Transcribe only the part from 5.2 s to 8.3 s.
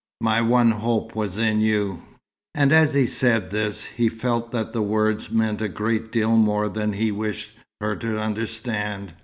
meant a great deal more than he wished her to